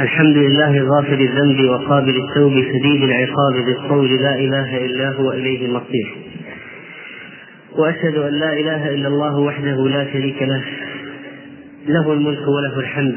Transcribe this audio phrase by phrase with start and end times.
[0.00, 6.14] الحمد لله غافر الذنب وقابل التوب شديد العقاب بالقول لا إله إلا هو إليه المصير.
[7.78, 10.62] وأشهد أن لا إله إلا الله وحده لا شريك له.
[11.88, 13.16] له الملك وله الحمد.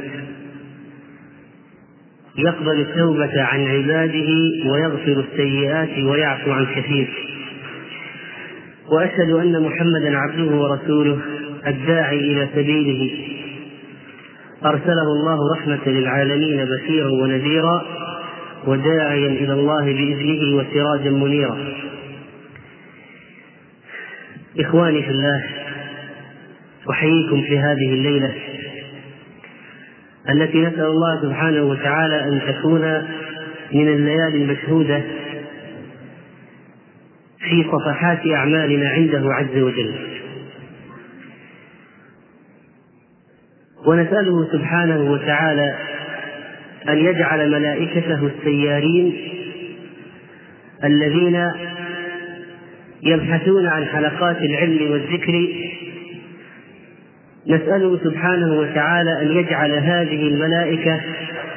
[2.37, 4.29] يقبل التوبة عن عباده
[4.71, 7.07] ويغفر السيئات ويعفو عن كثير.
[8.91, 11.19] وأشهد أن محمدا عبده ورسوله
[11.67, 13.32] الداعي إلى سبيله.
[14.65, 17.85] أرسله الله رحمة للعالمين بشيرا ونذيرا
[18.67, 21.57] وداعيا إلى الله بإذنه وسراجا منيرا.
[24.59, 25.43] إخواني في الله
[26.89, 28.33] أحييكم في هذه الليلة
[30.29, 32.81] التي نسأل الله سبحانه وتعالى أن تكون
[33.73, 35.01] من الليالي المشهودة
[37.39, 40.12] في صفحات أعمالنا عنده عز وجل.
[43.85, 45.75] ونسأله سبحانه وتعالى
[46.89, 49.13] أن يجعل ملائكته السيارين
[50.83, 51.51] الذين
[53.03, 55.47] يبحثون عن حلقات العلم والذكر.
[57.47, 61.01] نسأله سبحانه وتعالى أن يجعل هذه الملائكة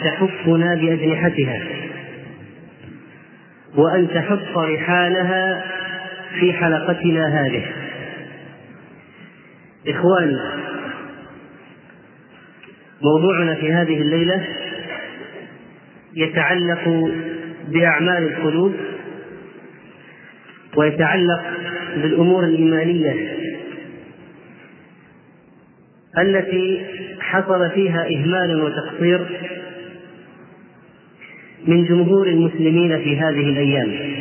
[0.04, 1.62] تحفنا بأجنحتها
[3.76, 5.64] وأن تحط رحالها
[6.40, 7.64] في حلقتنا هذه.
[9.88, 10.65] إخواني
[13.02, 14.44] موضوعنا في هذه الليلة
[16.14, 17.12] يتعلق
[17.68, 18.72] بأعمال القلوب
[20.76, 21.42] ويتعلق
[21.96, 23.36] بالأمور الإيمانية
[26.18, 26.86] التي
[27.20, 29.26] حصل فيها إهمال وتقصير
[31.66, 34.16] من جمهور المسلمين في هذه الأيام.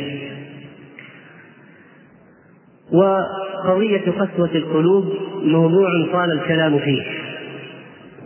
[2.92, 5.04] وقضية قسوة القلوب
[5.42, 7.02] موضوع طال الكلام فيه.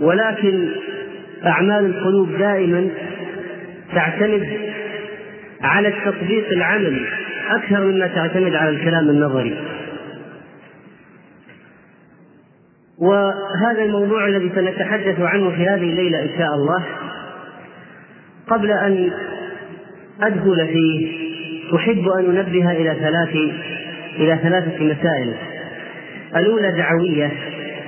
[0.00, 0.68] ولكن
[1.46, 2.88] أعمال القلوب دائما
[3.94, 4.48] تعتمد
[5.62, 7.06] على التطبيق العملي
[7.50, 9.56] أكثر مما تعتمد على الكلام النظري.
[12.98, 16.84] وهذا الموضوع الذي سنتحدث عنه في هذه الليلة إن شاء الله
[18.48, 19.10] قبل أن
[20.22, 21.20] أدخل فيه
[21.76, 23.36] أحب أن أنبه إلى ثلاث
[24.16, 25.34] إلى ثلاثة مسائل.
[26.36, 27.30] الأولى دعوية.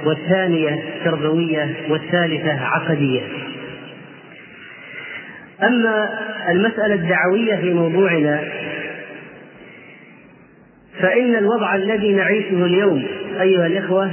[0.04, 3.22] والثانية تربوية والثالثة عقدية.
[5.62, 6.10] أما
[6.48, 8.40] المسألة الدعوية في موضوعنا
[11.00, 13.06] فإن الوضع الذي نعيشه اليوم
[13.40, 14.10] أيها الإخوة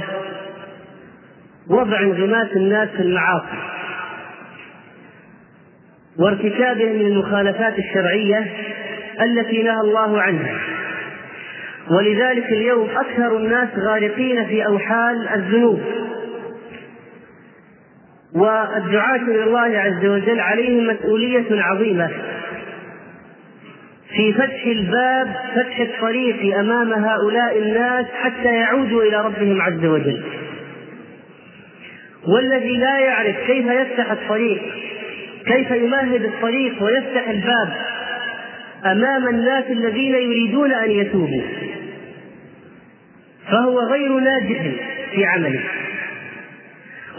[1.68, 3.58] وضع انغماس الناس في المعاصي
[6.18, 8.46] وارتكابهم من المخالفات الشرعية
[9.22, 10.58] التي نهى الله عنها.
[11.90, 15.80] ولذلك اليوم أكثر الناس غارقين في أوحال الذنوب.
[18.34, 22.10] والدعاة إلى الله عز وجل عليهم مسؤولية عظيمة.
[24.16, 30.22] في فتح الباب فتح الطريق أمام هؤلاء الناس حتى يعودوا إلى ربهم عز وجل.
[32.28, 34.62] والذي لا يعرف كيف يفتح الطريق
[35.46, 37.68] كيف يمهد الطريق ويفتح الباب
[38.84, 41.42] أمام الناس الذين يريدون أن يتوبوا.
[43.50, 44.62] فهو غير ناجح
[45.14, 45.60] في عمله.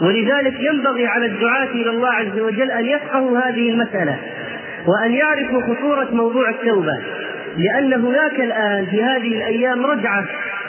[0.00, 4.18] ولذلك ينبغي على الدعاة إلى الله عز وجل أن يفقهوا هذه المسألة
[4.86, 6.98] وأن يعرفوا خطورة موضوع التوبة
[7.56, 10.24] لأن هناك الآن في هذه الأيام رجعة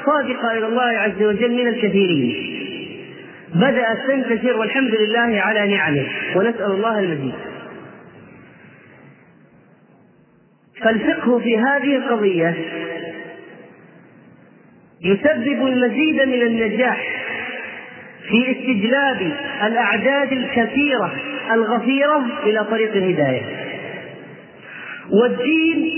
[0.05, 2.49] صادقة إلى الله عز وجل من الكثيرين.
[3.55, 7.33] بدأت تنتشر والحمد لله على نعمه ونسأل الله المزيد.
[10.83, 12.55] فالفقه في هذه القضية
[15.01, 17.23] يسبب المزيد من النجاح
[18.29, 19.31] في استجلاب
[19.63, 21.15] الأعداد الكثيرة
[21.51, 23.41] الغفيرة إلى طريق الهداية.
[25.11, 25.91] والدين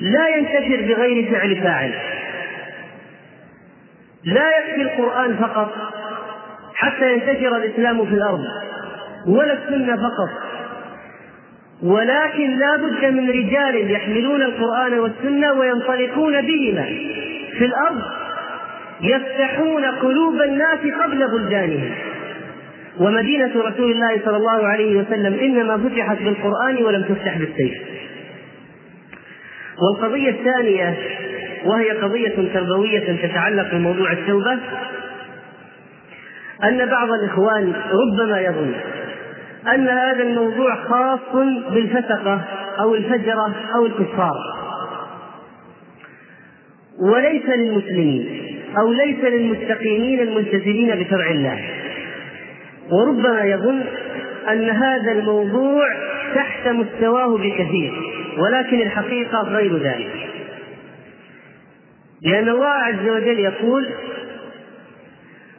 [0.00, 1.92] لا ينتشر بغير فعل فاعل.
[4.24, 5.74] لا يكفي القرآن فقط
[6.74, 8.44] حتى ينتشر الإسلام في الأرض
[9.26, 10.30] ولا السنة فقط.
[11.82, 16.88] ولكن لا بد من رجال يحملون القرآن والسنة وينطلقون بهما.
[17.58, 18.02] في الأرض
[19.00, 21.90] يفتحون قلوب الناس قبل بلدانهم.
[23.00, 27.78] ومدينة رسول الله صلى الله عليه وسلم إنما فتحت بالقرآن ولم تفتح بالسيف.
[29.82, 30.94] والقضية الثانية
[31.64, 34.58] وهي قضية تربوية تتعلق بموضوع التوبة
[36.64, 38.74] أن بعض الإخوان ربما يظن
[39.74, 41.20] أن هذا الموضوع خاص
[41.70, 42.40] بالفسقة
[42.80, 44.57] أو الفجرة أو الكفار.
[47.00, 48.26] وليس للمسلمين
[48.78, 51.60] أو ليس للمستقيمين الملتزمين بشرع الله.
[52.90, 53.80] وربما يظن
[54.48, 55.86] أن هذا الموضوع
[56.34, 57.92] تحت مستواه بكثير
[58.38, 60.10] ولكن الحقيقة غير ذلك.
[62.22, 63.88] لأن الله عز وجل يقول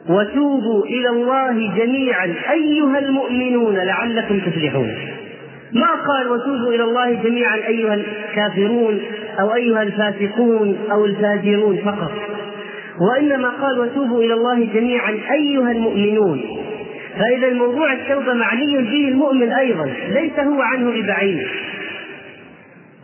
[0.08, 4.94] وتوبوا إلى الله جميعا أيها المؤمنون لعلكم تفلحون.
[5.72, 9.00] ما قال وتوبوا إلى الله جميعا أيها الكافرون؟
[9.40, 12.12] أو أيها الفاسقون أو الفاجرون فقط.
[13.00, 16.60] وإنما قال وتوبوا إلى الله جميعا أيها المؤمنون.
[17.18, 21.46] فإذا الموضوع التوبة معني به المؤمن أيضا ليس هو عنه ببعيد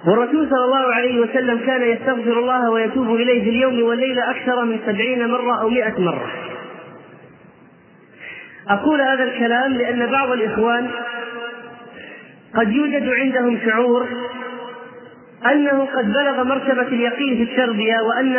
[0.06, 4.78] والرسول صلى الله عليه وسلم كان يستغفر الله ويتوب إليه في اليوم والليلة أكثر من
[4.86, 6.30] سبعين مرة أو مئة مرة.
[8.68, 10.88] أقول هذا الكلام لأن بعض الإخوان
[12.54, 14.06] قد يوجد عندهم شعور
[15.44, 18.36] أنه قد بلغ مرتبة اليقين في التربية وأن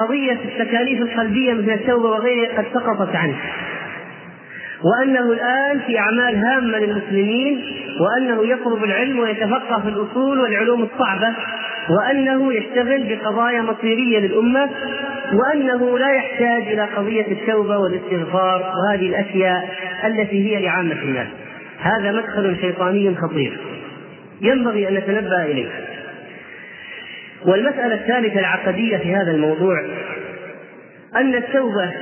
[0.00, 3.36] قضية التكاليف القلبية مثل التوبة وغيرها قد سقطت عنه.
[4.84, 7.62] وأنه الآن في أعمال هامة للمسلمين
[8.00, 11.34] وأنه يطلب العلم ويتفقه في الأصول والعلوم الصعبة
[11.90, 14.70] وأنه يشتغل بقضايا مصيرية للأمة
[15.32, 19.68] وأنه لا يحتاج إلى قضية التوبة والاستغفار وهذه الأشياء
[20.04, 21.28] التي هي لعامة الناس.
[21.80, 23.58] هذا مدخل شيطاني خطير.
[24.40, 25.68] ينبغي أن نتنبه إليه.
[27.46, 29.84] والمسألة الثالثة العقدية في هذا الموضوع
[31.16, 31.92] أن التوبة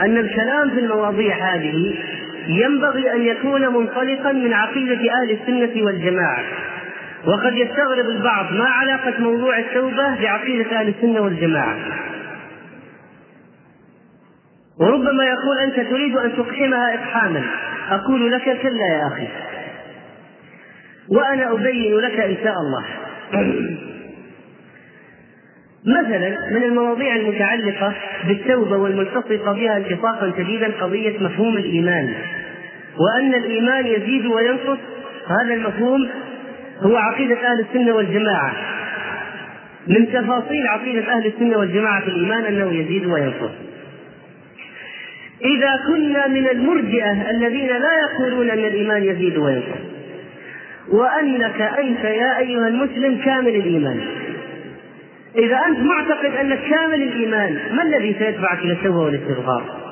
[0.00, 1.94] أن الكلام في المواضيع هذه
[2.46, 6.44] ينبغي أن يكون منطلقا من عقيدة أهل السنة والجماعة.
[7.26, 11.76] وقد يستغرب البعض ما علاقة موضوع التوبة بعقيدة أهل السنة والجماعة.
[14.80, 17.42] وربما يقول أنت تريد أن تقحمها إقحاما.
[17.90, 19.28] أقول لك كلا يا أخي.
[21.08, 22.84] وأنا أبين لك إن شاء الله.
[25.86, 27.94] مثلا من المواضيع المتعلقة
[28.28, 32.14] بالتوبة والملتصقة بها التصاقا شديدا قضية مفهوم الإيمان
[32.98, 34.78] وأن الإيمان يزيد وينقص.
[35.26, 36.08] هذا المفهوم
[36.80, 38.52] هو عقيدة أهل السنة والجماعة.
[39.86, 43.50] من تفاصيل عقيدة أهل السنة والجماعة في الإيمان أنه يزيد وينقص.
[45.44, 49.85] إذا كنا من المرجئة الذين لا يقولون أن الإيمان يزيد وينقص.
[50.88, 54.00] وأنك أنت يا أيها المسلم كامل الإيمان
[55.36, 59.86] إذا أنت معتقد أنك كامل الإيمان ما الذي سيدفعك إلى التوبة والاستغفار؟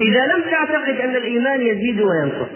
[0.00, 2.50] إذا لم تعتقد أن الإيمان يزيد وينقص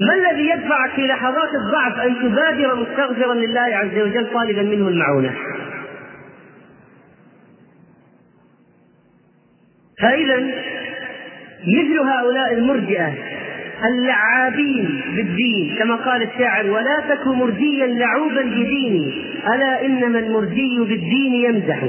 [0.00, 5.34] ما الذي يدفعك في لحظات الضعف أن تبادر مستغفرا لله عز وجل طالبا منه المعونة؟
[10.00, 10.54] فإذا
[11.66, 13.12] مثل هؤلاء المرجئة
[13.84, 19.12] اللعابين بالدين كما قال الشاعر ولا تك مرجيا لعوبا بديني
[19.54, 21.82] ألا إنما المرجي بالدين يمزح.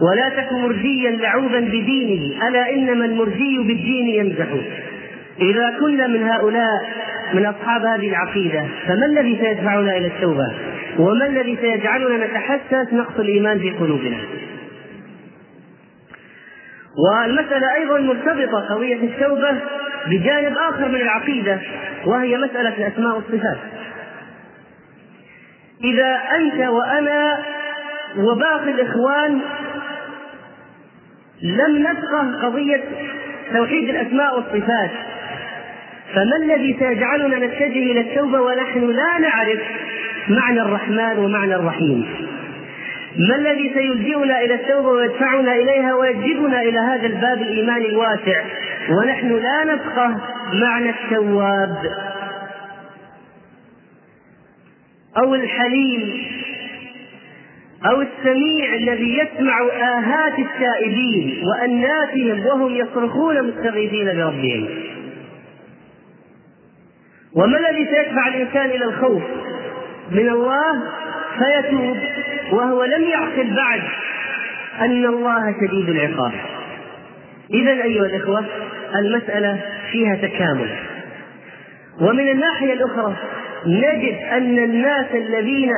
[0.00, 4.46] ولا تك مرجيا لعوبا بدينه ألا إنما المرجي بالدين يمزح.
[5.40, 6.88] إذا كنا من هؤلاء
[7.34, 10.52] من أصحاب هذه العقيدة فما الذي سيدفعنا إلى التوبة؟
[10.98, 14.16] وما الذي سيجعلنا نتحسس نقص الإيمان في قلوبنا؟
[16.96, 19.60] والمسألة أيضا مرتبطة قضية التوبة
[20.06, 21.60] بجانب آخر من العقيدة
[22.06, 23.56] وهي مسألة الأسماء والصفات
[25.84, 27.38] إذا أنت وأنا
[28.16, 29.40] وباقي الإخوان
[31.42, 32.82] لم نفقه قضية
[33.54, 34.90] توحيد الأسماء والصفات
[36.14, 39.60] فما الذي سيجعلنا نتجه إلى التوبة ونحن لا نعرف
[40.28, 42.06] معنى الرحمن ومعنى الرحيم؟
[43.18, 48.44] ما الذي سيلجئنا إلى التوبة ويدفعنا إليها ويجذبنا إلى هذا الباب الايماني الواسع؟
[48.90, 50.20] ونحن لا نفقه
[50.52, 51.76] معنى التواب.
[55.16, 56.22] أو الحليم
[57.86, 64.68] أو السميع الذي يسمع آهات التائبين وأناتهم وهم يصرخون مستغيثين بربهم.
[67.36, 69.22] وما الذي سيدفع الإنسان إلى الخوف؟
[70.10, 70.82] من الله
[71.38, 71.96] فيتوب.
[72.52, 73.82] وهو لم يعقل بعد
[74.80, 76.32] أن الله شديد العقاب.
[77.54, 78.44] إذا أيها الإخوة
[78.94, 79.60] المسألة
[79.92, 80.68] فيها تكامل.
[82.00, 83.14] ومن الناحية الأخرى
[83.66, 85.70] نجد أن الناس الذين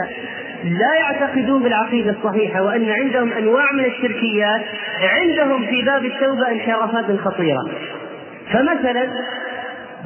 [0.64, 4.62] لا يعتقدون بالعقيدة الصحيحة وأن عندهم أنواع من الشركيات
[5.02, 7.70] عندهم في باب التوبة انحرافات خطيرة.
[8.52, 9.08] فمثلا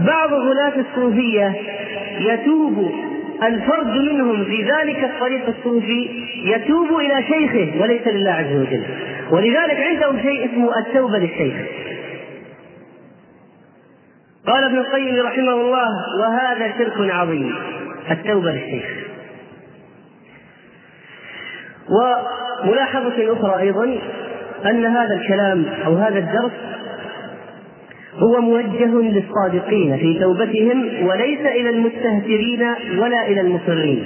[0.00, 1.54] بعض غلاة الصوفية
[2.18, 2.92] يتوب
[3.42, 6.08] الفرد منهم في ذلك الطريق الصوفي
[6.44, 8.84] يتوب إلى شيخه وليس لله عز وجل.
[9.30, 11.56] ولذلك عندهم شيء اسمه التوبة للشيخ.
[14.46, 15.88] قال ابن القيم رحمه الله
[16.20, 17.54] وهذا شرك عظيم
[18.10, 18.84] التوبة للشيخ.
[22.64, 23.98] وملاحظة أخرى أيضا
[24.66, 26.52] أن هذا الكلام أو هذا الدرس
[28.18, 32.62] هو موجه للصادقين في توبتهم وليس إلى المستهترين
[32.98, 34.04] ولا إلى المصرين.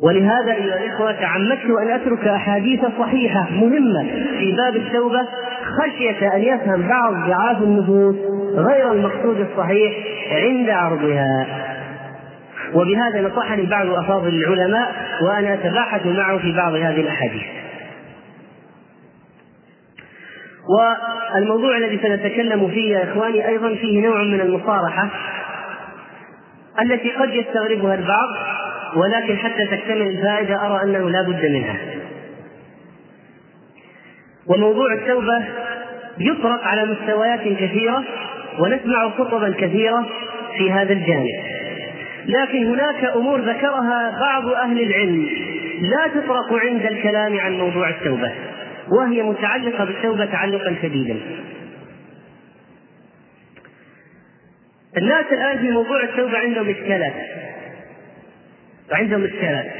[0.00, 4.02] ولهذا أيها الإخوة تعمدت أن أترك أحاديث صحيحة مهمة
[4.38, 5.28] في باب التوبة
[5.62, 8.16] خشية أن يفهم بعض ضعاف النفوس
[8.54, 9.92] غير المقصود الصحيح
[10.30, 11.46] عند عرضها.
[12.74, 17.61] وبهذا نصحني بعض أفاضل العلماء وأنا أتباحث معه في بعض هذه الأحاديث.
[20.68, 25.08] والموضوع الذي سنتكلم فيه يا إخواني أيضا فيه نوع من المصارحة
[26.80, 28.28] التي قد يستغربها البعض
[28.96, 31.76] ولكن حتى تكتمل الفائدة أرى أنه لا بد منها.
[34.46, 35.44] وموضوع التوبة
[36.18, 38.04] يطرق على مستويات كثيرة
[38.58, 40.06] ونسمع خطبا كثيرة
[40.58, 41.28] في هذا الجانب.
[42.26, 45.28] لكن هناك أمور ذكرها بعض أهل العلم
[45.80, 48.32] لا تطرق عند الكلام عن موضوع التوبة.
[48.88, 51.16] وهي متعلقة بالتوبة تعلقا شديدا.
[54.96, 57.14] الناس الآن في موضوع التوبة عندهم إشكالات.
[58.92, 59.72] وعندهم إشكالات.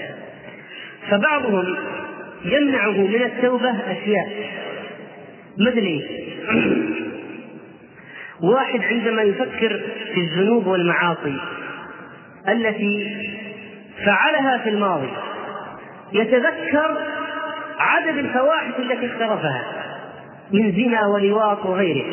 [1.10, 1.76] فبعضهم
[2.44, 4.28] يمنعه من التوبة أشياء.
[5.58, 6.22] مثل إيه؟
[8.42, 9.80] واحد عندما يفكر
[10.14, 11.36] في الذنوب والمعاصي
[12.48, 13.16] التي
[14.04, 15.08] فعلها في الماضي
[16.12, 16.98] يتذكر
[17.78, 19.62] عدد الفواحش التي اقترفها
[20.52, 22.04] من زنا ولواط وغيره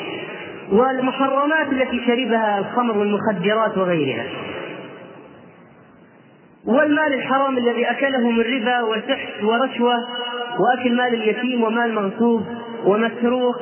[0.72, 4.25] والمحرمات التي شربها الخمر والمخدرات وغيرها
[6.66, 9.96] والمال الحرام الذي أكله من ربا وسحت ورشوة
[10.60, 12.46] وأكل مال اليتيم ومال مغصوب
[12.86, 13.62] ومسروق.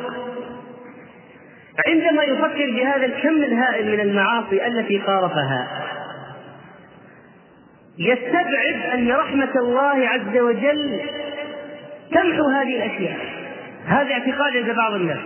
[1.88, 5.68] عندما يفكر بهذا الكم الهائل من المعاصي التي قارفها
[8.00, 11.00] يستبعد أن رحمة الله عز وجل
[12.12, 13.18] تمحو هذه الأشياء.
[13.86, 15.20] هذا اعتقاد عند بعض الناس.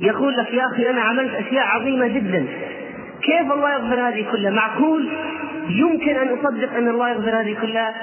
[0.00, 2.46] يقول لك يا أخي أنا عملت أشياء عظيمة جدا.
[3.22, 5.08] كيف الله يغفر هذه كلها؟ معقول؟
[5.68, 7.94] يمكن أن أصدق أن الله يغفر هذه كلها؟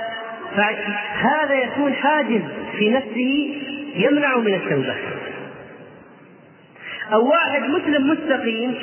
[0.55, 2.41] فهذا يكون حاجز
[2.77, 3.57] في نفسه
[3.95, 4.95] يمنع من التوبة.
[7.13, 8.75] أو واحد مسلم مستقيم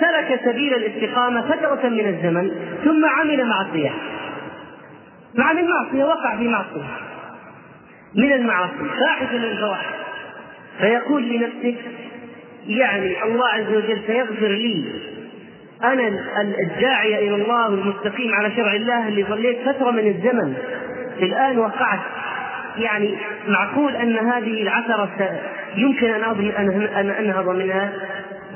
[0.00, 2.50] سلك سبيل الاستقامة فترة من الزمن
[2.84, 3.90] ثم عمل معصية.
[5.34, 7.05] مع المعصية وقع في معصية.
[8.16, 9.94] من المعاصي فاحشه من الفواحش.
[10.80, 11.74] فيقول لنفسه
[12.66, 14.84] يعني الله عز وجل سيغفر لي
[15.84, 16.08] أنا
[16.60, 20.54] الداعيه إلى الله المستقيم على شرع الله اللي ظليت فترة من الزمن.
[21.22, 22.00] الآن وقعت.
[22.78, 23.14] يعني
[23.48, 25.40] معقول أن هذه العثرة
[25.76, 27.92] يمكن أن أنهض منها؟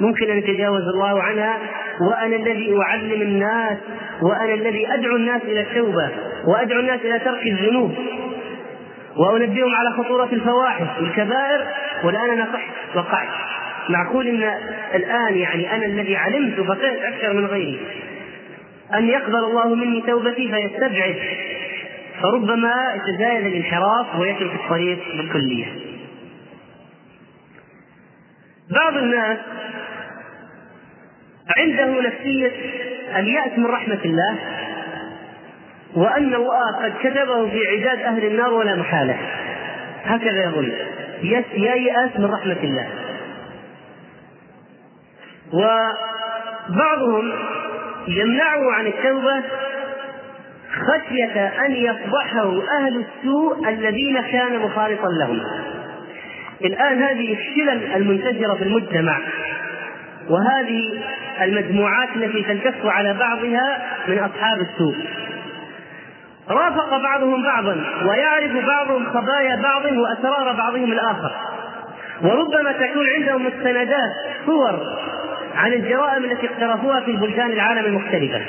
[0.01, 1.59] ممكن أن يتجاوز الله عنها؟
[2.01, 3.79] وأنا الذي أعلم الناس
[4.23, 6.11] وأنا الذي أدعو الناس إلى التوبة
[6.47, 7.95] وأدعو الناس إلى ترك الذنوب.
[9.17, 11.67] وانبههم على خطورة الفواحش والكبائر
[12.05, 12.49] والآن أنا
[12.95, 13.29] وقعت.
[13.89, 14.55] معقول إن
[14.95, 17.81] الآن يعني أنا الذي علمت فقهت أكثر من غيري.
[18.95, 21.17] أن يقبل الله مني توبتي فيستبعد.
[22.23, 25.67] فربما يتزايد الانحراف ويترك الطريق بالكلية.
[28.71, 29.39] بعض الناس
[31.57, 32.53] عنده نفسية
[33.17, 34.39] اليأس من رحمة الله
[35.95, 39.17] وأن الله قد كتبه في عداد أهل النار ولا محالة.
[40.05, 40.73] هكذا يظن
[41.57, 42.89] ييأس من رحمة الله.
[45.53, 47.33] وبعضهم
[48.09, 49.43] يمنعه عن التوبة
[50.71, 55.43] خشية أن يفضحه أهل السوء الذين كان مخالطا لهم.
[56.65, 59.19] الآن هذه الشلل المنتشرة في المجتمع.
[60.29, 61.03] وهذه
[61.43, 64.95] المجموعات التي تلتف على بعضها من أصحاب السوء.
[66.49, 71.33] رافق بعضهم بعضا ويعرف بعضهم خبايا بعض وأسرار بعضهم الآخر.
[72.23, 74.11] وربما تكون عندهم مستندات
[74.47, 74.81] صور
[75.55, 78.41] عن الجرائم التي اقترفوها في بلدان العالم المختلفة.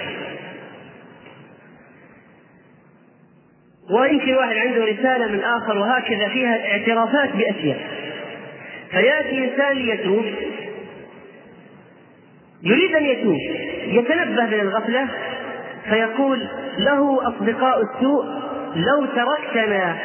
[3.91, 7.79] ويمكن واحد عنده رسالة من آخر وهكذا فيها اعترافات بأشياء
[8.91, 10.25] فيأتي إنسان ليتوب
[12.63, 13.37] يريد أن يتوب
[13.85, 15.07] يتنبه من الغفلة
[15.91, 18.25] فيقول له أصدقاء السوء
[18.75, 19.97] لو تركتنا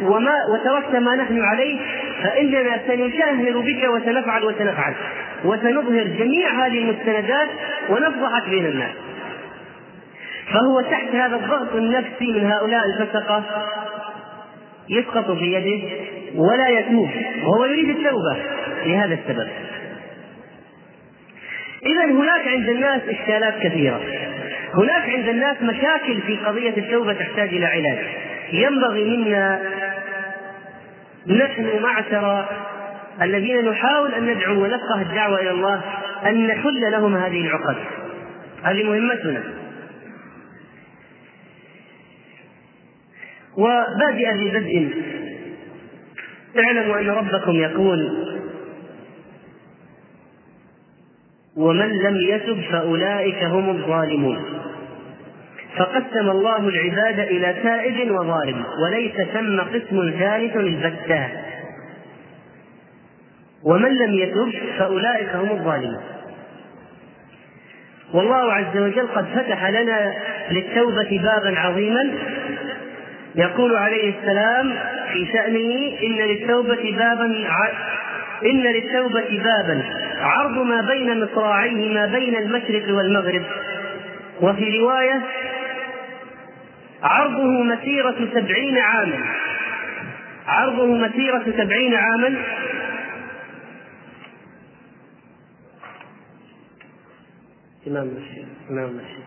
[0.00, 1.78] وما وتركت ما نحن عليه
[2.22, 4.94] فإننا سنشاهر بك وسنفعل وسنفعل.
[5.44, 7.48] وسنظهر جميع هذه المستندات
[7.88, 8.94] ونفضحك بين الناس.
[10.52, 13.44] فهو تحت هذا الضغط النفسي من هؤلاء الفسقة
[14.88, 15.88] يسقط في يده
[16.36, 17.10] ولا يتوب
[17.44, 18.36] وهو يريد التوبة
[18.86, 19.48] لهذا السبب.
[21.86, 24.00] إذا هناك عند الناس إشكالات كثيرة.
[24.74, 27.98] هناك عند الناس مشاكل في قضية التوبة تحتاج إلى علاج.
[28.52, 29.60] ينبغي منا
[31.26, 32.46] نحن معشر
[33.22, 35.80] الذين نحاول أن ندعو ونفقه الدعوة إلى الله
[36.26, 37.76] أن نحل لهم هذه العقد.
[38.62, 39.42] هذه مهمتنا.
[43.56, 44.90] وبادئا ببدء
[46.58, 48.28] اعلموا أن ربكم يقول
[51.56, 54.61] ومن لم يتب فأولئك هم الظالمون.
[55.78, 61.28] فقسم الله العباد إلى تائب وظالم وليس ثم قسم ثالث البتة.
[63.64, 66.02] ومن لم يتب فأولئك هم الظالمون.
[68.14, 70.14] والله عز وجل قد فتح لنا
[70.50, 72.10] للتوبة بابا عظيما.
[73.34, 74.74] يقول عليه السلام
[75.12, 77.46] في شأنه إن للتوبة بابا.
[78.44, 79.82] إن للتوبة بابا
[80.20, 83.42] عرض ما بين مصراعيه ما بين المشرق والمغرب.
[84.40, 85.22] وفي رواية
[87.02, 89.24] عرضه مسيرة سبعين عاما.
[90.46, 92.34] عرضه مسيرة سبعين عاما.
[97.86, 99.22] إمام المسجد إمام المسجد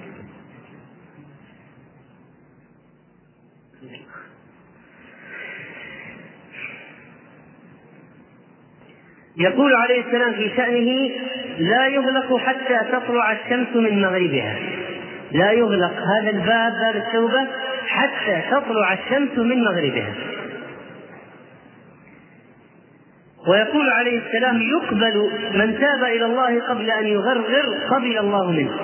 [9.37, 11.11] يقول عليه السلام في شأنه
[11.57, 14.59] لا يغلق حتى تطلع الشمس من مغربها.
[15.31, 15.93] لا يغلق.
[15.93, 17.47] هذا الباب باب التوبة.
[17.87, 20.13] حتى تطلع الشمس من مغربها.
[23.47, 28.79] ويقول عليه السلام يقبل من تاب إلى الله قبل أن يغرغر قبل الله منه.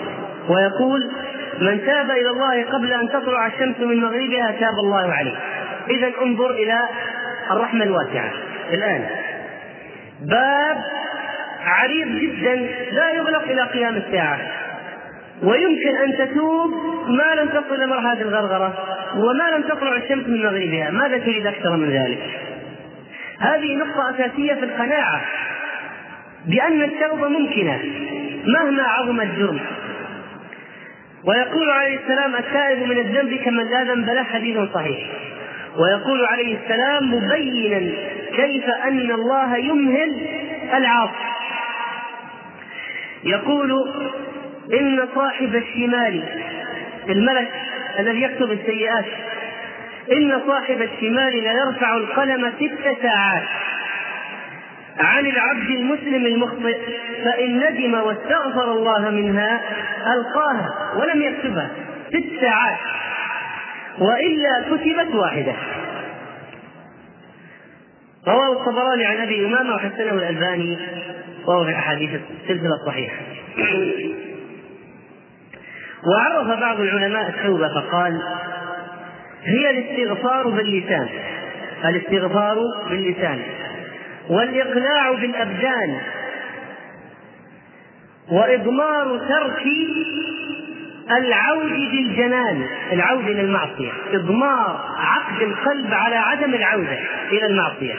[0.49, 1.11] ويقول
[1.59, 5.35] من تاب إلى الله قبل أن تطلع الشمس من مغربها تاب الله عليه.
[5.89, 6.79] اذا انظر إلى
[7.51, 8.31] الرحمة الواسعة.
[8.73, 9.05] الآن
[10.21, 10.77] باب
[11.63, 12.55] عريض جدا
[12.91, 14.39] لا يغلق إلى قيام الساعة.
[15.43, 16.71] ويمكن أن تتوب
[17.07, 18.73] ما لم تصل إلى مرحله الغرغرة
[19.15, 20.91] وما لم تطلع الشمس من مغربها.
[20.91, 22.19] ماذا تريد أكثر من ذلك؟
[23.39, 25.21] هذه نقطة أساسية في القناعة
[26.45, 27.79] بأن التوبة ممكنة
[28.45, 29.59] مهما عظم الجرم.
[31.23, 34.99] ويقول عليه السلام التائب من الذنب كمن لا ذنب له حديث صحيح.
[35.77, 37.91] ويقول عليه السلام مبينا
[38.35, 40.27] كيف أن الله يمهل
[40.73, 41.31] العاصي.
[43.23, 43.71] يقول
[44.73, 46.23] إن صاحب الشمال
[47.09, 47.51] الملك
[47.99, 49.05] الذي يكتب السيئات
[50.11, 53.43] إن صاحب الشمال ليرفع القلم ست ساعات.
[54.99, 56.77] عن العبد المسلم المخطئ
[57.23, 59.61] فإن ندم واستغفر الله منها
[60.13, 61.69] ألقاها ولم يكتبها
[62.09, 62.77] ست ساعات.
[63.99, 65.53] وإلا كتبت واحدة.
[68.27, 70.77] رواه الطبراني عن أبي أمامة وحسنه الألباني
[71.47, 72.09] وهو في الأحاديث
[72.43, 73.15] السلسلة الصحيحة.
[76.07, 78.21] وعرف بعض العلماء التوبة فقال
[79.43, 81.07] هي الاستغفار باللسان
[81.85, 82.57] الاستغفار
[82.89, 83.41] باللسان
[84.29, 85.97] والإقلاع بالأبدان
[88.31, 89.63] وإضمار ترك
[91.17, 96.99] العود بالجنان العود إلى المعصية إضمار عقد القلب على عدم العودة
[97.31, 97.95] إلى المعصية.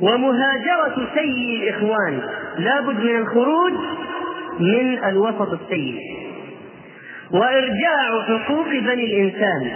[0.00, 2.22] ومهاجرة سيء الإخوان
[2.58, 3.72] لابد من الخروج
[4.60, 5.98] من الوسط السيء
[7.32, 9.70] وإرجاع حقوق بني الإنسان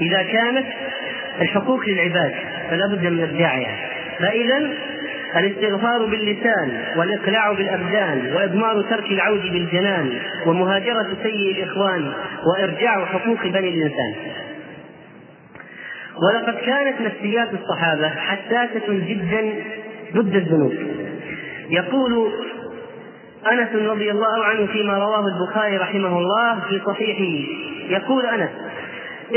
[0.00, 0.66] إذا كانت
[1.40, 2.34] الحقوق للعباد
[2.70, 3.76] فلا بد من إرجاعها.
[4.18, 4.70] فإذا
[5.36, 10.12] الاستغفار باللسان والإقلاع بالأبدان وإضمار ترك العود بالجنان
[10.46, 12.12] ومهاجرة سيء الإخوان
[12.46, 14.14] وإرجاع حقوق بني الإنسان.
[16.22, 19.52] ولقد كانت نفسيات الصحابة حساسة جدا
[20.14, 20.74] ضد الذنوب.
[21.70, 22.32] يقول
[23.46, 27.48] أنس رضي الله عنه فيما رواه البخاري رحمه الله في صحيحه.
[27.88, 28.50] يقول أنس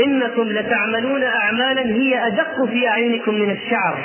[0.06, 3.98] إنكم لتعملون اعمالا هي أدق في أعينكم من الشعر.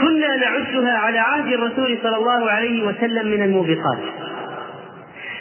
[0.00, 3.98] كنا نعدها على عهد الرسول صلى الله عليه وسلم من الموبقات.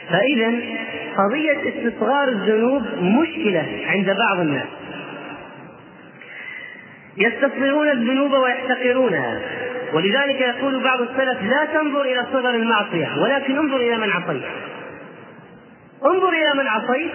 [0.10, 0.54] فاذا
[1.18, 4.68] قضية استصغار الذنوب مشكلة عند بعض الناس.
[7.18, 9.42] يستصغرون الذنوب ويحتقرونها.
[9.94, 14.44] ولذلك يقول بعض السلف لا تنظر إلى صغر المعصية ولكن انظر إلى من عصيت.
[16.06, 17.12] انظر إلى من عصيت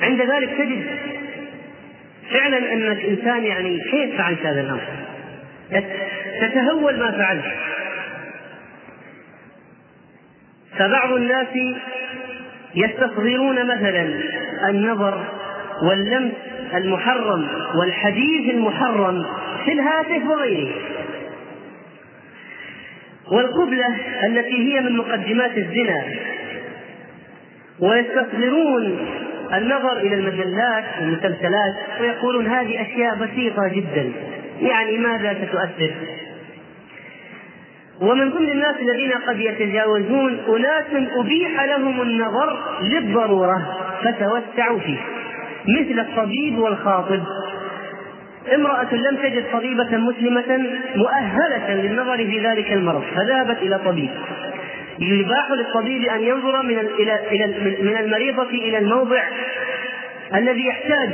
[0.00, 0.86] عند ذلك تجد
[2.30, 4.80] فعلا أنك إنسان يعني كيف فعلت هذا الأمر؟
[6.40, 7.44] تتهول ما فعلت.
[10.78, 11.46] فبعض الناس
[12.74, 14.20] يستصغرون مثلا
[14.68, 15.24] النظر
[15.82, 16.32] واللمس
[16.74, 19.26] المحرم والحديث المحرم
[19.64, 20.72] في الهاتف وغيره.
[23.32, 26.04] والقبلة التي هي من مقدمات الزنا.
[27.80, 29.06] ويستصغرون
[29.54, 34.12] النظر إلى المجلات والمسلسلات ويقولون هذه أشياء بسيطة جدا.
[34.60, 35.90] يعني ماذا ستؤثر؟
[38.00, 44.98] ومن ضمن الناس الذين قد يتجاوزون أناس أبيح لهم النظر للضرورة فتوسعوا فيه
[45.68, 47.22] مثل الطبيب والخاطب.
[48.52, 54.10] امرأة لم تجد طبيبة مسلمة مؤهلة للنظر في ذلك المرض فذهبت إلى طبيب.
[54.98, 57.20] يباح للطبيب أن ينظر من إلى
[57.82, 59.22] من المريضة إلى الموضع
[60.34, 61.10] الذي يحتاج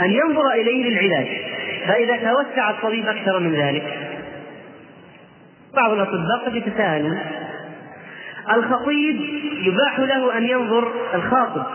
[0.00, 1.26] أن ينظر إليه للعلاج.
[1.86, 3.98] فإذا توسع الطبيب أكثر من ذلك
[5.74, 7.18] بعض الأطباء قد يتساءلون.
[8.52, 9.20] الخطيب
[9.62, 11.66] يباح له أن ينظر الخاطب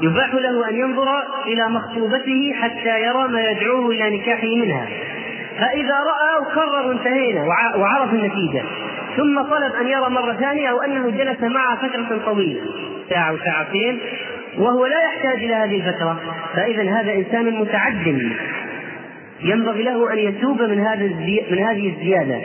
[0.00, 1.08] يباح له أن ينظر
[1.46, 4.86] إلى مخطوبته حتى يرى ما يدعوه إلى نكاحه منها.
[5.58, 7.44] فإذا رأى وقرر انتهينا
[7.76, 8.62] وعرف النتيجة
[9.16, 12.60] ثم طلب أن يرى مرة ثانية أو أنه جلس معها فترة طويلة
[13.10, 13.98] ساعة وساعتين
[14.58, 16.20] وهو لا يحتاج إلى هذه الفترة
[16.54, 18.32] فإذا هذا إنسان متعد
[19.42, 21.04] ينبغي له أن يتوب من هذا
[21.50, 22.40] من هذه الزيادة.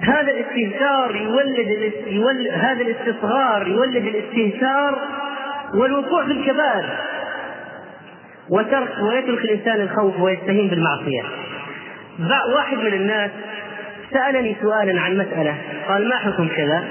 [0.00, 4.98] وهذا الاستهتار يولد هذا الاستصغار يولد الاستهتار
[5.74, 6.84] والوقوع في الكبائر
[8.50, 11.22] وترك ويترك الإنسان الخوف ويستهين بالمعصية.
[12.54, 13.30] واحد من الناس
[14.12, 15.54] سألني سؤالا عن مسألة.
[15.88, 16.84] قال ما حكم كذا؟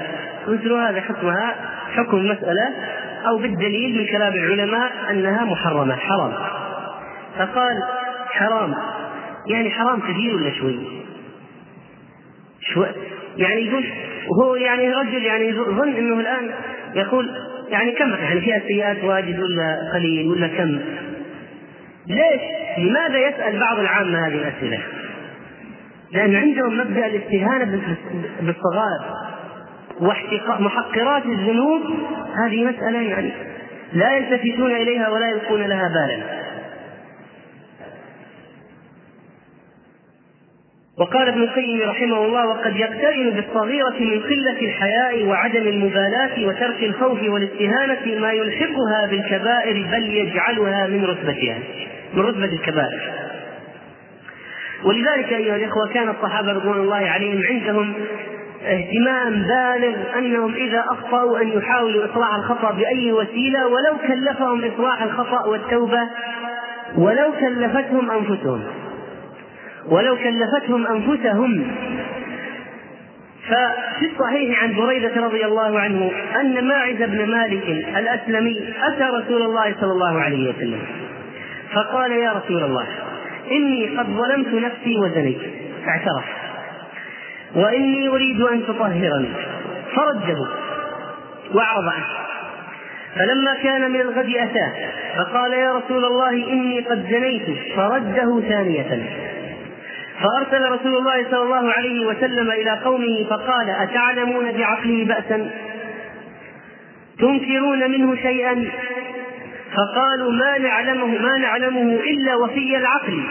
[0.46, 1.54] قلت له هذا حكمها
[1.96, 2.70] حكم مسألة
[3.28, 6.32] أو بالدليل من كلام العلماء أنها محرمة حرام.
[7.38, 7.82] فقال
[8.30, 8.74] حرام.
[9.46, 11.00] يعني حرام كثير ولا شوي؟
[12.60, 12.84] شو
[13.36, 13.84] يعني يقول
[14.28, 16.50] وهو يعني رجل يعني يظن إنه الآن
[16.94, 17.30] يقول
[17.68, 20.80] يعني كم يعني فيها سيئات واجد ولا قليل ولا كم
[22.06, 22.40] ليش؟
[22.78, 24.78] لماذا يسأل بعض العامة هذه الأسئلة؟
[26.12, 27.80] لأن عندهم مبدأ الاستهانة
[28.40, 29.00] بالصغائر
[30.60, 31.82] محقرات الذنوب
[32.44, 33.32] هذه مسألة يعني
[33.92, 36.39] لا يلتفتون إليها ولا يلقون لها بالا
[41.00, 47.22] وقال ابن القيم رحمه الله وقد يقترن بالصغيرة من قلة الحياء وعدم المبالاة وترك الخوف
[47.22, 51.58] والاستهانة ما يلحقها بالكبائر بل يجعلها من رتبتها
[52.14, 53.00] من رتبة الكبائر.
[54.84, 57.94] ولذلك أيها الإخوة كان الصحابة رضوان الله عليهم عندهم
[58.64, 65.46] اهتمام بالغ أنهم إذا أخطأوا أن يحاولوا إصلاح الخطأ بأي وسيلة ولو كلفهم إصلاح الخطأ
[65.46, 66.02] والتوبة
[66.96, 68.79] ولو كلفتهم أنفسهم.
[69.88, 71.70] ولو كلفتهم أنفسهم.
[73.48, 79.74] ففي الصحيح عن بريدة رضي الله عنه أن ماعز بن مالك الأسلمي أتى رسول الله
[79.80, 80.80] صلى الله عليه وسلم.
[81.72, 82.86] فقال يا رسول الله
[83.50, 85.40] إني قد ظلمت نفسي وزنيت.
[85.88, 86.24] اعترف.
[87.54, 89.28] وإني أريد أن تطهرني.
[89.96, 90.48] فرده
[91.54, 92.06] وأعرض عنه.
[93.16, 94.72] فلما كان من الغد أتاه
[95.16, 97.46] فقال يا رسول الله إني قد زنيت.
[97.76, 99.02] فرده ثانية.
[100.20, 105.50] فأرسل رسول الله صلى الله عليه وسلم إلى قومه فقال أتعلمون بعقله بأسا؟
[107.18, 108.64] تنكرون منه شيئا؟
[109.76, 113.22] فقالوا ما نعلمه ما نعلمه إلا وفي العقل.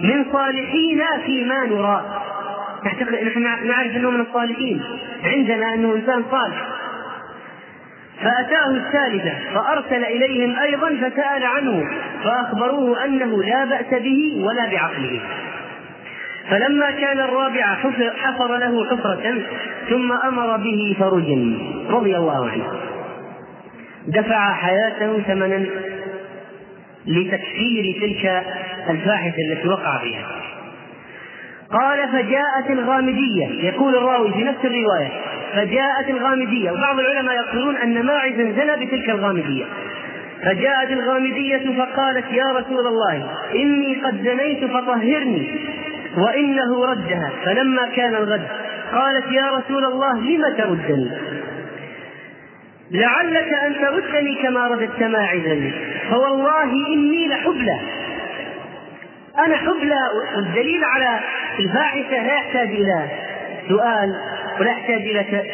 [0.00, 2.22] من صالحينا فيما نرى.
[2.84, 4.82] نعتقد نحن نعرف إنه من الصالحين.
[5.24, 6.66] عندنا إنه إنسان صالح.
[8.22, 11.90] فأتاه الثالثة فأرسل إليهم أيضا فسأل عنه
[12.24, 15.20] فأخبروه أنه لا بأس به ولا بعقله.
[16.50, 17.74] فلما كان الرابع
[18.14, 19.42] حفر له حفرة
[19.88, 21.58] ثم أمر به فرجم.
[21.90, 22.72] رضي الله عنه.
[24.06, 25.66] دفع حياته ثمنا
[27.06, 28.42] لتكفير تلك
[28.90, 30.26] الفاحشة التي وقع فيها.
[31.70, 33.46] قال فجاءت الغامدية.
[33.46, 35.10] يقول الراوي في نفس الرواية
[35.54, 36.70] فجاءت الغامدية.
[36.70, 39.64] وبعض العلماء يقولون أن ماعزا زنى بتلك الغامدية.
[40.42, 45.46] فجاءت الغامدية فقالت يا رسول الله إني قد زنيت فطهرني.
[46.16, 47.30] وإنه ردها.
[47.44, 48.46] فلما كان الغد
[48.92, 51.10] قالت يا رسول الله لم تردني؟
[52.90, 55.72] لعلك أن تردني كما رددت ماعزا
[56.10, 57.80] فوالله إني لحبلى.
[59.46, 60.00] أنا حبلى
[60.36, 61.20] والدليل على
[61.58, 63.08] الفاحشة لا يحتاج إلى
[63.68, 64.20] سؤال
[64.60, 65.44] ولا يحتاج إلى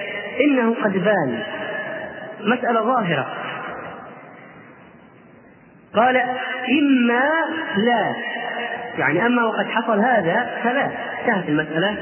[0.45, 1.43] إنه قد بان.
[2.41, 3.27] مسألة ظاهرة.
[5.95, 6.17] قال
[6.69, 7.31] إما
[7.77, 8.15] لا.
[8.99, 11.97] يعني أما وقد حصل هذا فلا انتهت المسألة.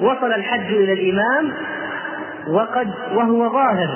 [0.00, 1.52] وصل الحج إلى الإمام
[2.48, 3.88] وقد وهو ظاهر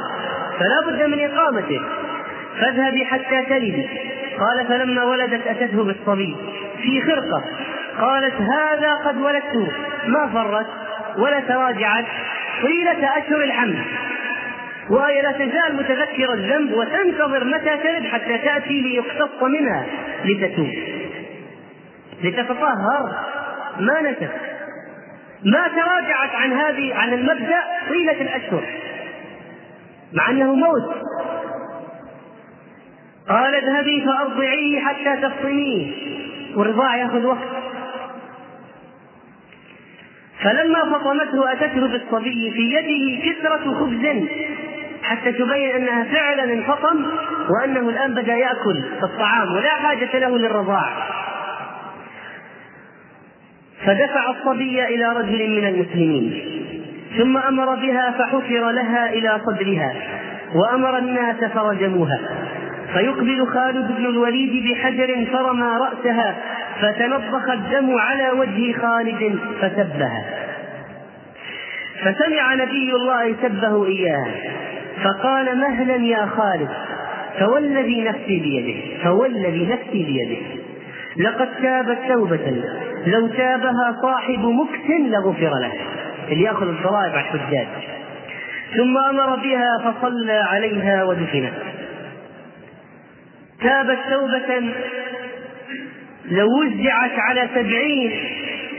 [0.58, 1.80] فلا بد من إقامته.
[2.60, 3.88] فاذهبي حتى تلدي
[4.38, 6.36] قال فلما ولدت أتته بالصبي.
[6.82, 7.44] في خرقة.
[8.00, 9.68] قالت هذا قد ولدته
[10.06, 10.66] ما فرت
[11.18, 12.04] ولا تراجعت.
[12.62, 13.78] طيلة أشهر الحمل.
[14.90, 19.86] وهي لا تزال متذكرة الذنب وتنتظر متى تلد حتى تأتي ليقتص منها
[20.24, 20.70] لتتوب.
[22.22, 23.26] لتتطهر.
[23.80, 24.30] ما نست
[25.44, 28.64] ما تراجعت عن هذه عن المبدأ طيلة الأشهر.
[30.12, 30.94] مع أنه موت.
[33.28, 35.92] قال اذهبي فأرضعيه حتى تفطميه
[36.56, 37.48] والرضاع يأخذ وقت.
[40.42, 44.28] فلما فطمته اتته بالصبي في يده كسرة خبز.
[45.02, 47.06] حتى تبين أنها فعلا انفطم
[47.50, 51.11] وأنه الآن بدأ يأكل الطعام ولا حاجة له للرضاع
[53.86, 56.44] فدفع الصبي إلى رجل من المسلمين
[57.18, 59.94] ثم أمر بها فحفر لها إلى صدرها
[60.54, 62.20] وأمر الناس فرجموها.
[62.92, 66.36] فيقبل خالد بن الوليد بحجر فرمى رأسها
[66.80, 70.24] فتنضخ الدم على وجه خالد فسبها.
[72.02, 74.34] فسمع نبي الله سبه اياها
[75.04, 76.68] فقال مهلا يا خالد
[77.38, 80.61] فوالذي نفسي بيده فوالذي نفسي بيده.
[81.16, 82.62] لقد تابت توبة
[83.06, 85.72] لو تابها صاحب مكت لغفر له.
[86.28, 87.66] اللي يأخذ الضرائب على الحجاج.
[88.76, 91.52] ثم أمر بها فصلى عليها ودفنت
[93.62, 94.72] تابت توبة
[96.30, 98.12] لو وزعت على سبعين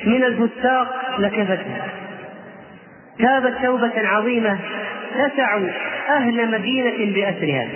[0.05, 1.87] من الفساق لكفتها
[3.19, 4.57] تابت توبة عظيمة.
[5.13, 5.59] تسع
[6.09, 7.67] أهل مدينة بأسرها.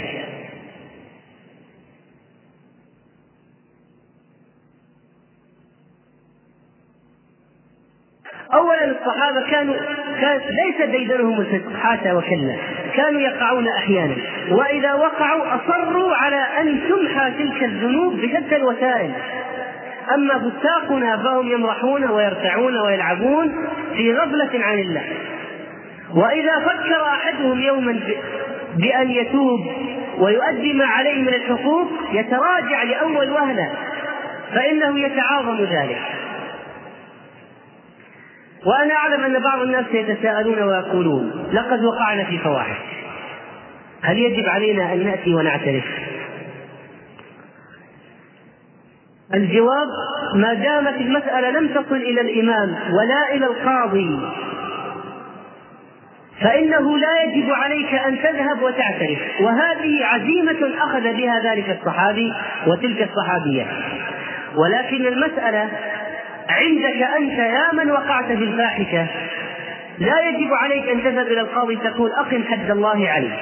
[9.27, 9.75] اولا الصحابه كانوا
[10.21, 12.55] كان ليس ديدنهم الفسق حاشا وكلا.
[12.95, 14.15] كانوا يقعون أحيانا.
[14.49, 19.11] وإذا وقعوا أصروا على أن تمحى تلك الذنوب بشتى الوسائل.
[20.13, 23.55] أما فساقنا فهم يمرحون ويرتعون ويلعبون
[23.95, 25.03] في غفلة عن الله.
[26.15, 27.99] وإذا فكر أحدهم يوما
[28.75, 29.59] بأن يتوب
[30.19, 33.71] ويؤدي ما عليه من الحقوق يتراجع لأول وهلة.
[34.53, 36.01] فإنه يتعاظم ذلك.
[38.67, 42.77] وأنا أعلم أن بعض الناس يتساءلون ويقولون لقد وقعنا في فواحش.
[44.01, 45.83] هل يجب علينا أن نأتي ونعترف؟
[49.33, 49.87] الجواب
[50.35, 54.19] ما دامت المسألة لم تصل إلى الإمام ولا إلى القاضي
[56.41, 59.19] فإنه لا يجب عليك أن تذهب وتعترف.
[59.41, 62.33] وهذه عزيمة أخذ بها ذلك الصحابي
[62.67, 63.65] وتلك الصحابية.
[64.55, 65.69] ولكن المسألة
[66.49, 69.07] عندك أنت يا من وقعت في الفاحشة.
[69.99, 73.39] لا يجب عليك أن تذهب إلى القاضي تقول أقم حد الله عليك.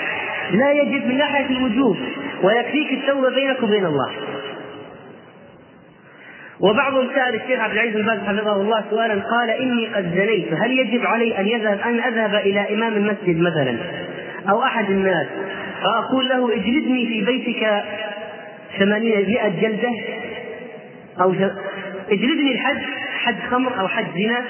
[0.52, 1.98] لا يجب من ناحية الوجوب
[2.44, 4.12] ويكفيك التوبة بينك وبين الله.
[6.60, 10.80] وبعضهم سأل الشيخ عبد العزيز بن باز حفظه الله سؤالا قال إني قد زنيت هل
[10.80, 13.78] يجب علي أن يذهب أن أذهب إلى إمام المسجد مثلا
[14.50, 15.28] أو أحد الناس
[15.84, 17.84] فأقول له اجلدني في بيتك
[18.80, 19.91] ثمانين مئة جلدة
[21.22, 21.34] أو
[22.12, 22.82] اجلدني الحد
[23.24, 24.46] حد خمر أو حد زنا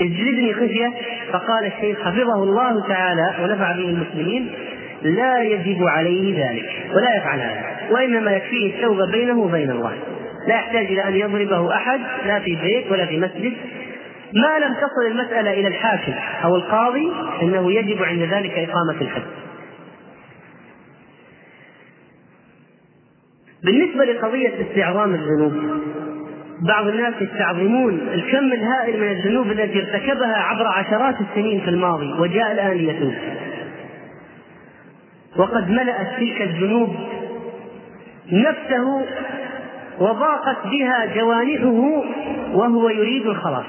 [0.00, 0.92] اجلدني خفيه
[1.32, 4.52] فقال الشيخ حفظه الله تعالى ونفع به المسلمين
[5.02, 9.92] لا يجب عليه ذلك ولا يفعل هذا وإنما يكفيه التوبة بينه وبين الله.
[10.48, 13.52] لا يحتاج إلى أن يضربه أحد لا في بيت ولا في مسجد.
[14.34, 16.12] ما لم تصل المسألة إلى الحاكم
[16.44, 19.22] أو القاضي انه يجب عند ذلك إقامة الحد
[23.64, 25.52] بالنسبة لقضية استعظام الذنوب
[26.62, 32.52] بعض الناس يستعظمون الكم الهائل من الذنوب التي ارتكبها عبر عشرات السنين في الماضي وجاء
[32.52, 33.14] الآن ليتوب.
[35.36, 36.96] وقد ملأت تلك الذنوب
[38.32, 39.06] نفسه
[39.98, 42.04] وضاقت بها جوانحه
[42.52, 43.66] وهو يريد الخلاص.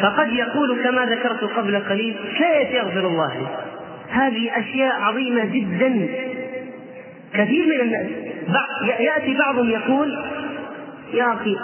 [0.00, 3.46] فقد يقول كما ذكرت قبل قليل كيف يغفر الله لي؟
[4.10, 6.08] هذه أشياء عظيمة جدا.
[7.34, 8.06] كثير من الناس
[9.00, 10.18] يأتي بعضهم يقول
[11.14, 11.56] يا أخي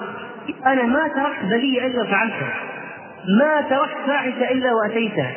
[0.66, 2.54] أنا ما تركت بلية إلا فعلتها.
[3.40, 5.32] ما تركت فاحشة إلا وأتيتها.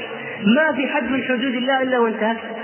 [0.46, 2.60] ما في حد من حدود الله إلا وانتهكت.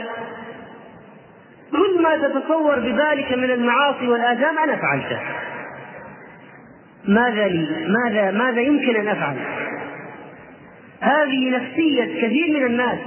[1.71, 5.19] كل ما تتصور بذلك من المعاصي والآثام أنا فعلته
[7.08, 9.36] ماذا لي؟ ماذا ماذا يمكن أن أفعل؟
[11.01, 12.97] هذه نفسية كثير من الناس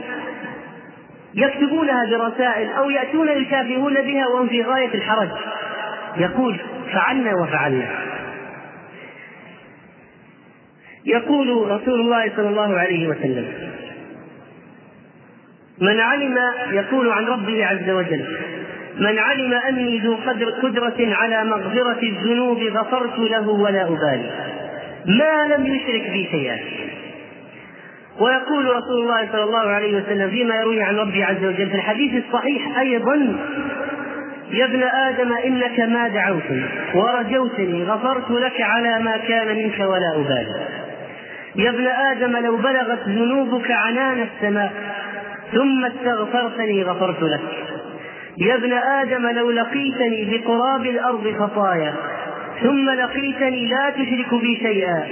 [1.34, 5.28] يكتبونها برسائل أو يأتون يشافهون بها وهم في غاية الحرج.
[6.16, 6.60] يقول
[6.92, 8.07] فعلنا وفعلنا.
[11.08, 13.48] يقول رسول الله صلى الله عليه وسلم
[15.80, 16.38] من علم
[16.72, 18.24] يقول عن ربه عز وجل
[18.98, 24.30] من علم أني ذو قدر قدرة على مغفرة الذنوب غفرت له ولا أبالي
[25.06, 26.58] ما لم يشرك بي شيئا.
[28.20, 32.24] ويقول رسول الله صلى الله عليه وسلم فيما يروي عن ربه عز وجل في الحديث
[32.24, 33.36] الصحيح أيضا
[34.50, 40.54] يا ابن آدم إنك ما دعوتني ورجوتني غفرت لك على ما كان منك ولا أبالي.
[41.56, 44.72] يا ابن آدم لو بلغت ذنوبك عنان السماء
[45.52, 47.40] ثم استغفرتني غفرت لك.
[48.38, 51.94] يا ابن آدم لو لقيتني بقراب الأرض خطايا
[52.62, 55.06] ثم لقيتني لا تشرك بي شيئا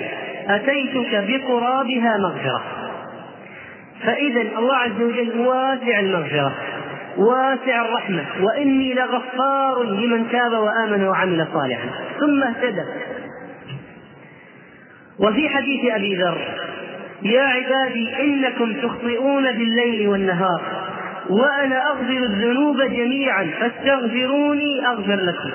[0.49, 2.62] أتيتك بقرابها مغفرة.
[4.05, 6.55] فإذا الله عز وجل واسع المغفرة
[7.16, 11.88] واسع الرحمة وإني لغفار لمن تاب وآمن وعمل صالحا.
[12.20, 12.85] ثم اهتدى.
[15.18, 16.38] وفي حديث أبي ذر
[17.22, 20.61] يا عبادي إنكم تخطئون بالليل والنهار
[21.31, 25.50] وأنا أغفر الذنوب جميعا فاستغفروني أغفر لكم.